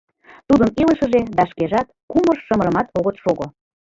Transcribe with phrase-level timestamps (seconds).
[0.47, 3.45] Тудын илышыже да шкежат кумыр-шымырымат огыт шого.